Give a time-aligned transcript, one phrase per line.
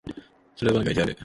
[0.55, 1.17] それどこに書いてある？